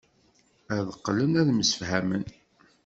Ad 0.75 0.87
qqlen 0.97 1.33
ad 1.41 1.47
msefhamen. 1.53 2.25